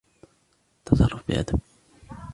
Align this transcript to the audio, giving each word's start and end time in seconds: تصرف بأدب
تصرف 0.85 1.23
بأدب 1.27 1.59